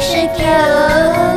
[0.00, 0.44] 是 Q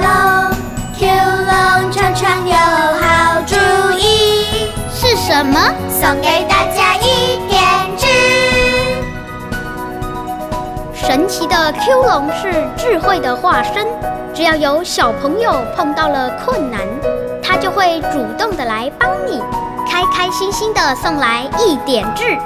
[0.04, 0.52] 龙
[0.96, 3.56] ，Q 龙常常有好主
[3.98, 5.60] 意，是什么？
[5.90, 7.60] 送给大家一点
[7.98, 8.06] 智。
[10.94, 13.88] 神奇的 Q 龙是智慧的化身，
[14.32, 16.82] 只要有小朋友碰到了困难，
[17.42, 19.42] 它就会主动的来帮你，
[19.90, 22.38] 开开心心的送来一点智。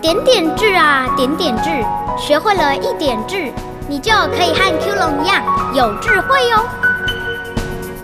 [0.00, 1.84] 点点智啊，点点智，
[2.16, 3.52] 学会了一点智，
[3.88, 6.66] 你就可以和 Q 龙一样有智慧哦。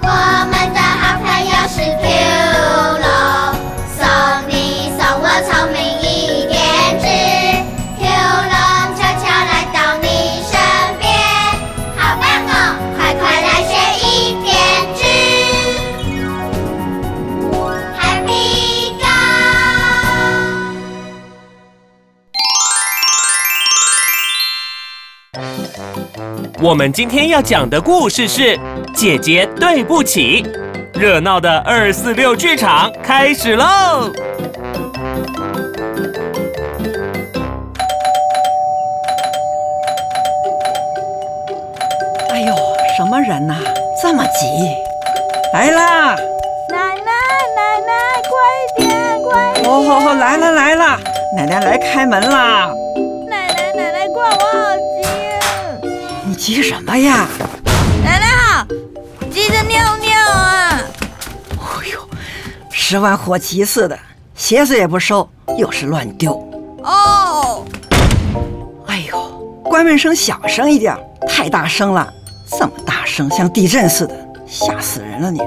[0.00, 0.06] 我
[0.50, 2.04] 们的好朋友是 Q
[3.02, 3.06] 龙，
[3.96, 4.00] 送
[4.48, 6.01] 你送我聪明
[26.60, 28.56] 我们今天要讲的故事是
[28.94, 30.42] 《姐姐对不起》，
[31.00, 33.64] 热闹的二四六剧场开始喽！
[42.30, 42.54] 哎呦，
[42.96, 43.56] 什么人呐、
[44.00, 44.76] 这么急？
[45.52, 46.14] 来啦！
[46.68, 47.12] 奶奶，
[47.56, 47.92] 奶奶，
[48.28, 49.70] 快点，快点！
[49.70, 50.98] 哦，来了来了，
[51.36, 52.70] 奶奶来开门啦！
[56.44, 57.28] 急什么呀？
[58.02, 58.66] 奶奶好，
[59.30, 60.80] 急着尿尿啊！
[61.52, 62.00] 哎呦，
[62.68, 63.96] 十万火急似的，
[64.34, 66.32] 鞋子也不收，又是乱丢。
[66.82, 67.64] 哦，
[68.88, 69.20] 哎呦，
[69.62, 70.98] 关门声小声一点，
[71.28, 72.12] 太大声了，
[72.50, 75.40] 这么大声，像地震似的，吓死人了你！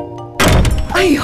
[0.93, 1.21] 哎呦，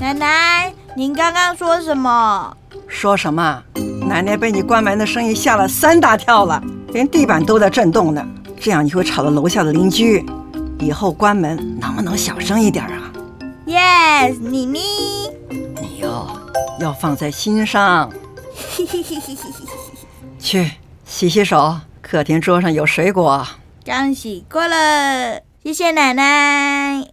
[0.00, 2.56] 奶奶，您刚刚说什么？
[2.88, 3.62] 说什么？
[4.08, 6.62] 奶奶被你关门的声音吓了三大跳了，
[6.92, 8.26] 连地板都在震动呢。
[8.58, 10.24] 这样你会吵到楼下的邻居。
[10.78, 13.12] 以后关门能不能小声一点啊
[13.66, 14.80] ？Yes，妮妮。
[15.50, 16.26] 你哟、
[16.78, 18.10] 要放在心上。
[20.38, 20.70] 去
[21.04, 23.46] 洗洗手，客厅桌上有水果。
[23.84, 27.06] 刚洗过了，谢谢奶奶。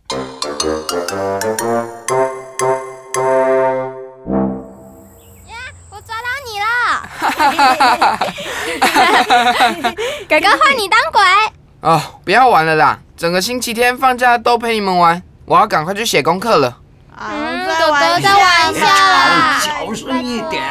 [10.28, 11.22] 哥哥换你当鬼。
[11.82, 13.00] 哦，不要玩了啦！
[13.16, 16.80] 整个星期天放假都陪你们玩，我要赶快去写功课了。
[17.16, 19.60] 嗯，哥哥在玩笑啦。
[19.60, 20.64] 小声一点，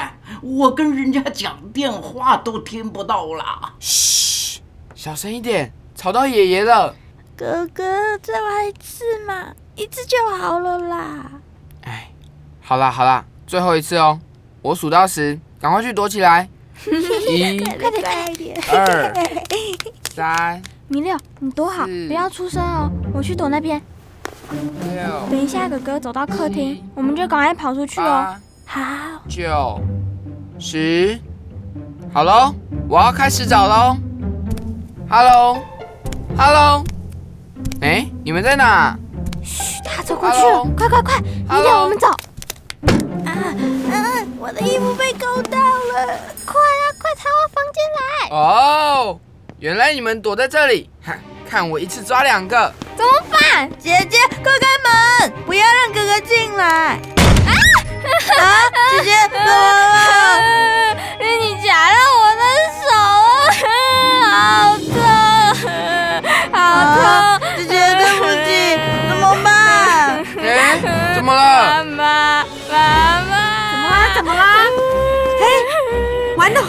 [0.42, 3.72] 我跟人家讲电话都听不到啦。
[3.81, 4.60] 嘘，
[4.94, 6.94] 小声一点，吵到爷爷了。
[7.37, 11.31] 哥哥，再玩一次嘛，一次就好了啦。
[11.82, 12.10] 哎，
[12.62, 14.20] 好啦好啦，最后一次哦，
[14.62, 16.48] 我数到十，赶快去躲起来。
[17.28, 18.56] 一、快点，快点。
[18.70, 19.12] 二、
[20.14, 22.91] 三、米六，你躲好，不要出声哦。
[23.12, 23.80] 我去躲那边。
[24.50, 28.36] 六、等一下，哥哥走到客厅，我们就赶快跑出去哦。
[28.64, 28.80] 好，
[29.28, 29.80] 九、
[30.58, 31.19] 十，
[32.12, 32.54] 好喽，
[32.88, 33.96] 我要开始找喽。
[35.08, 36.84] Hello，Hello，
[37.80, 38.96] 哎，你们在哪？
[39.42, 42.06] 嘘，他走过去了快快快，米 Hello 六，我们走。
[43.25, 46.35] 啊，嗯，我的衣服被勾到了。
[47.06, 48.03] 快朝我房间来！
[48.37, 49.21] 哦，
[49.61, 51.12] 原来你们躲在这里，哼，
[51.49, 52.75] 看我一次抓两个。
[52.97, 53.71] 怎么办？
[53.78, 56.67] 姐姐，快开门，不要让哥哥进来。
[56.67, 56.99] 啊！
[57.47, 60.97] 啊姐姐，怎么了？
[61.22, 62.16] 你夹了我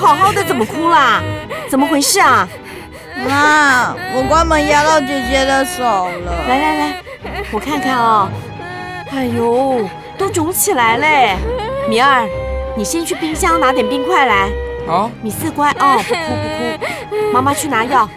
[0.07, 1.21] 好好的，怎么哭啦？
[1.69, 2.47] 怎么回事啊？
[3.27, 6.47] 妈，我关门压到姐姐的手了。
[6.47, 7.03] 来来来，
[7.51, 8.29] 我看看哦。
[9.11, 9.85] 哎呦，
[10.17, 11.35] 都肿起来嘞！
[11.89, 12.25] 米二，
[12.77, 14.49] 你先去冰箱拿点冰块来。
[14.87, 17.33] 好，米四乖哦，不哭不哭。
[17.33, 18.09] 妈妈去拿药。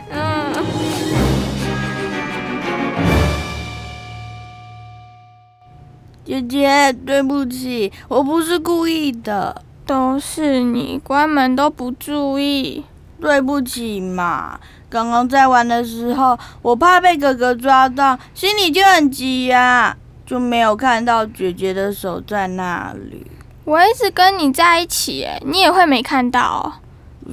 [6.24, 12.84] 姐姐，对不起，我不是故意的，都是你关门都不注意。
[13.20, 14.56] 对不起嘛。
[14.88, 23.26] 刚刚在玩的时候，我怕被哥哥抓到，心里就很急呀、就没有看到姐姐的手在那里。
[23.64, 26.72] 我一直跟你在一起，哎，你也会没看到哦。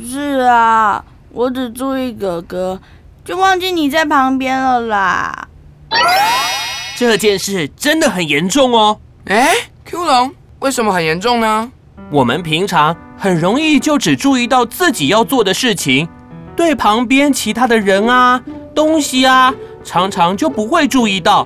[0.04, 2.82] 是啊，我只注意哥哥，
[3.24, 5.48] 就忘记你在旁边了啦。
[6.96, 9.00] 这件事真的很严重哦。
[9.26, 9.54] 哎
[9.86, 11.72] ，Q 龙，为什么很严重呢？
[12.10, 16.08] 我们平常很容易就只注意到自己要做的事情，
[16.56, 18.42] 对旁边其他的人啊，
[18.74, 21.46] 东西啊，常常就不会注意到，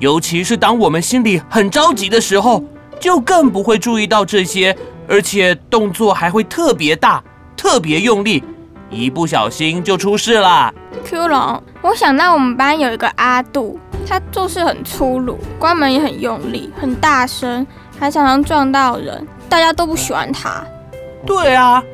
[0.00, 2.64] 尤其是当我们心里很着急的时候，
[2.98, 4.76] 就更不会注意到这些，
[5.06, 7.22] 而且动作还会特别大、
[7.56, 8.42] 特别用力，
[8.90, 10.74] 一不小心就出事了。
[11.04, 13.78] Q 龙，我想到我们班有一个阿杜，
[14.08, 17.64] 他做事很粗鲁，关门也很用力，很大声，
[17.98, 20.64] 还常常撞到人，大家都不喜欢他。
[21.26, 21.84] 对啊，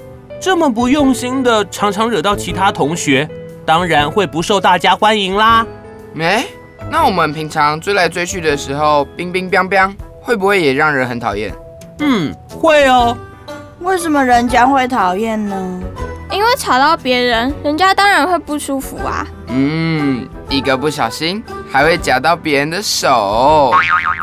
[0.40, 3.28] 这么不用心的，常常惹到其他同学，
[3.66, 5.66] 当然会不受大家欢迎啦。
[6.12, 6.46] 没、
[6.88, 11.52] 那我们平常追来追去的时候，冰冰冰冰，会不会也让人很讨厌？
[11.98, 13.18] 嗯，会哦。
[13.80, 15.82] 为什么人家会讨厌呢？
[16.30, 19.26] 因为吵到别人，人家当然会不舒服啊。
[19.48, 23.72] 嗯，一个不小心还会夹到别人的手。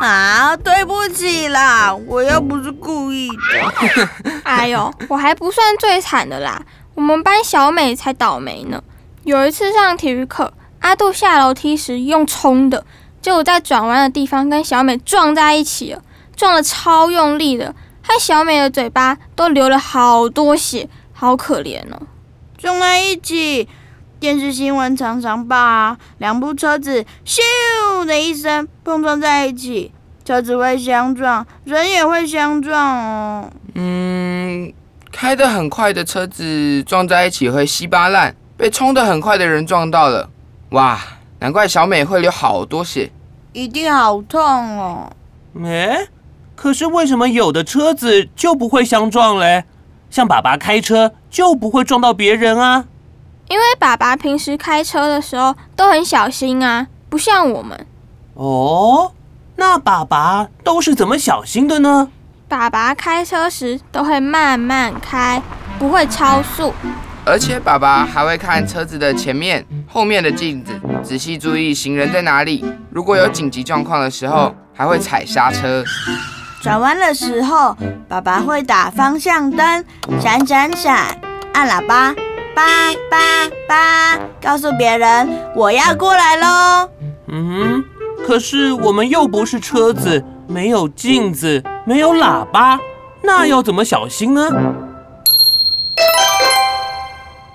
[0.00, 4.08] 啊，对不起啦，我又不是故意的。
[4.44, 6.60] 哎呦，我还不算最惨的啦，
[6.94, 8.82] 我们班小美才倒霉呢。
[9.24, 12.84] 有一次上体育课，阿杜下楼梯时用冲的，
[13.22, 16.02] 结果在转弯的地方跟小美撞在一起了，
[16.36, 22.02] 撞得超用力的，害小美的嘴巴都流了好多血，好可怜哦。
[22.58, 23.68] 撞在一起，
[24.26, 29.92] 电视新闻常常报啊，两部车子咻的一声碰撞在一起，
[30.24, 33.48] 车子会相撞，人也会相撞哦。
[33.76, 34.72] 嗯，
[35.12, 40.28] 开得很快的车子撞在一起会稀巴烂，被冲得很快的人撞到了，
[40.70, 40.98] 哇，
[41.38, 43.12] 难怪小美会流好多血。
[43.52, 45.12] 一定好痛哦！
[45.62, 46.08] 哎，
[46.56, 49.62] 可是为什么有的车子就不会相撞嘞？
[50.10, 52.86] 像爸爸开车就不会撞到别人啊？
[53.48, 57.86] 因为爸爸平时开车的时候都很小心啊，不像我们。
[58.34, 59.12] 哦，
[59.56, 62.08] 那爸爸都是怎么小心的呢？
[62.48, 65.40] 爸爸开车时都会慢慢开，
[65.78, 66.72] 不会超速。
[67.24, 70.72] 而且爸爸还会看车子的前面、后面的镜子，
[71.02, 72.64] 仔细注意行人在哪里。
[72.90, 75.84] 如果有紧急状况的时候，还会踩刹车。
[76.62, 77.76] 转弯的时候，
[78.08, 79.84] 爸爸会打方向灯，
[80.20, 81.20] 闪闪闪，
[81.52, 82.14] 按喇叭，
[82.56, 82.64] 叭
[83.10, 83.18] 叭
[83.68, 86.88] 叭，告诉别人我要过来喽。
[87.26, 87.84] 嗯，
[88.26, 92.80] 可是我们又不是车子，没有镜子，没有喇叭，
[93.22, 94.48] 那要怎么小心呢？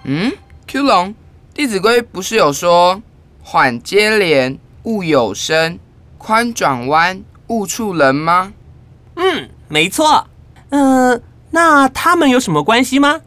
[0.04, 0.32] 嗯
[0.68, 1.10] ，Q 龙，
[1.52, 3.02] 《弟子规》不是有说
[3.42, 5.80] “缓接连，勿有声；
[6.20, 8.54] 宽转弯，勿触人”吗？
[9.16, 10.28] 嗯，没错。
[10.70, 11.20] 嗯、
[11.50, 13.22] 那他们有什么关系吗？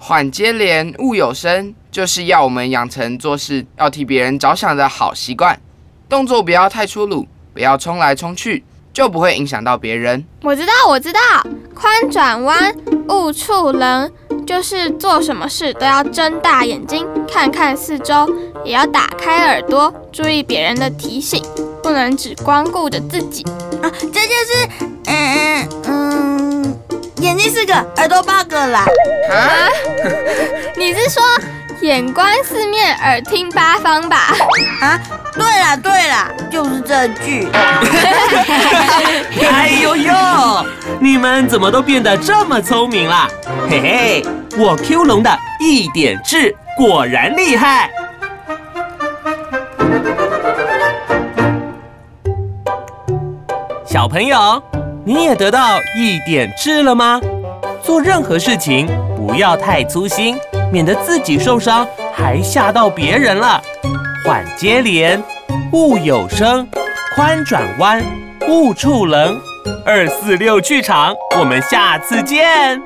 [0.00, 5.60] 缓接连，勿有声，就是要我们养成做事要替别人着想的好习惯，
[6.08, 10.24] 动作不要太粗鲁，不要冲来冲去，就不会影响到别人。
[10.42, 11.20] 我知道，我知道，
[11.74, 12.72] 宽转弯，
[13.08, 14.12] 勿触人，
[14.46, 18.32] 就是做什么事都要睁大眼睛看看四周，
[18.64, 21.42] 也要打开耳朵注意别人的提醒，
[21.82, 23.42] 不能只光顾着自己。
[23.82, 24.68] 啊，这就是，
[25.06, 26.27] 嗯嗯，
[27.48, 28.84] 眼睛四个，耳朵 bug 啦。
[29.30, 29.68] 啊，
[30.76, 31.22] 你是说
[31.80, 34.34] 眼观四面，耳听八方吧？
[34.82, 35.00] 啊，
[35.34, 37.48] 对啦对啦，就是这句。
[39.50, 40.14] 哎呦呦，
[41.00, 43.26] 你们怎么都变得这么聪明啦？
[43.70, 44.26] 嘿嘿，
[44.58, 47.90] 我 Q 龙的一点智果然厉害。
[53.86, 54.62] 小朋友，
[55.04, 57.18] 你也得到一点智了吗？
[57.88, 60.36] 做任何事情不要太粗心，
[60.70, 63.58] 免得自己受伤还吓到别人了。
[64.26, 65.18] 缓接连，
[65.72, 66.66] 勿有声；
[67.14, 68.04] 宽转弯，
[68.46, 69.40] 勿触棱。
[69.86, 72.78] 二四六剧场，我们下次见。